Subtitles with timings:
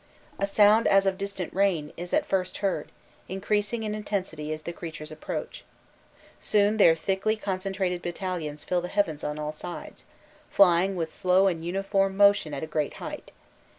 [0.39, 2.91] A sound as of distant rain is at first heard,
[3.29, 5.63] increasing in intensity as the creatures approach.
[6.39, 10.05] Soon their thickly concentrated battalions fill the heavens on all sides,
[10.49, 13.31] flying with slow and uniform motion at a great height.